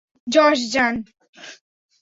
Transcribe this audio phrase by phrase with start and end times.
[0.27, 0.95] Josh, যান!